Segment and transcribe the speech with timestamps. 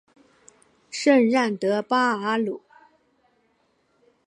[0.89, 2.63] 圣让德巴尔鲁。